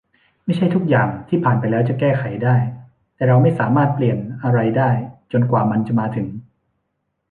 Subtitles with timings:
[0.45, 2.55] ไม่ใช่ทุกอย่างที่ผ่านไปแล้วจะแก้ไขได้
[3.15, 4.89] แต่เราไม่สามารถเปลี่ยนอะไรได้
[5.31, 6.27] จนกว่ามันจะมาถึง